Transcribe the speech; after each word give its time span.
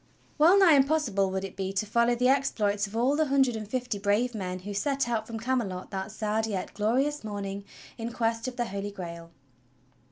^^^ELL 0.39 0.57
NIGH 0.57 0.77
impossible 0.77 1.29
would 1.29 1.43
it 1.43 1.55
be 1.55 1.71
to 1.73 1.85
follow 1.85 2.15
the 2.15 2.27
exploits 2.27 2.87
of 2.87 2.93
Cv/ 2.93 2.99
all 2.99 3.15
the 3.15 3.25
hundred 3.25 3.55
and 3.55 3.67
fifty 3.67 3.99
brave 3.99 4.33
men 4.33 4.57
who 4.61 4.73
set 4.73 5.07
out 5.07 5.27
from 5.27 5.39
Came 5.39 5.59
lot 5.59 5.91
that 5.91 6.11
sad 6.11 6.47
yet 6.47 6.73
glorious 6.73 7.23
morning 7.23 7.63
in 7.99 8.11
Quest 8.11 8.47
of 8.47 8.55
the 8.55 8.65
Holy 8.65 8.89
Grail. 8.89 9.29